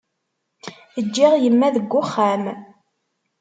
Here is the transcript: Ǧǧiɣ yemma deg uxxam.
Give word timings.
Ǧǧiɣ 1.05 1.33
yemma 1.37 1.67
deg 1.75 1.91
uxxam. 2.01 2.43